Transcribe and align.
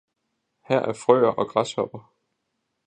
her 0.61 0.79
er 0.79 0.93
Frøer 0.93 1.31
og 1.31 1.47
Græshopper! 1.47 2.09